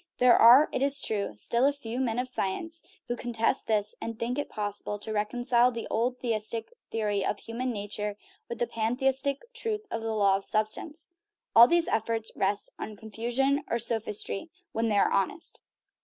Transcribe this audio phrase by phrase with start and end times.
[0.17, 4.17] There are, it is true, still a few men of science who contest this, and
[4.17, 8.17] think it possible to reconcile the old theistic theory of human nature
[8.49, 11.11] with the pantheistic truth of the law of sub stance.
[11.55, 15.61] All these efforts rest on confusion or sophistry when they are honest.